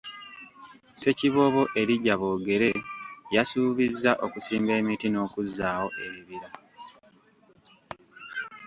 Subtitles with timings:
[0.93, 2.71] Ssekiboobo Elijah Boogere
[3.35, 6.49] yasuubizza okusimba emiti n’okuzzaawo ebibira.